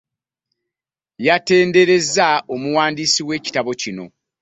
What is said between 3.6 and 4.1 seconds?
kino